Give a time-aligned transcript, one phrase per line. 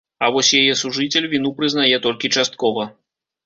[0.25, 2.91] А вось яе сужыцель віну прызнае толькі часткова.